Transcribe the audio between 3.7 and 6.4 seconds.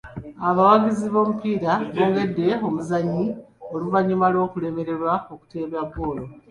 oluvannyuma lw'okulemererwa okuteeba ggoolo.